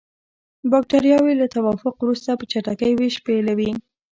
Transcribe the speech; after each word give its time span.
بکټریاوې 0.71 1.33
له 1.41 1.47
توافق 1.55 1.95
وروسته 1.99 2.29
په 2.39 2.45
چټکۍ 2.51 2.91
ویش 2.95 3.15
پیلوي. 3.25 3.71